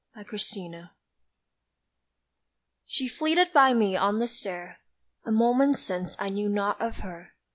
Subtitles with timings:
[0.15, 0.89] The Meeting
[2.87, 4.79] SHE flitted by me on the stair
[5.25, 7.35] A moment since I knew not of her.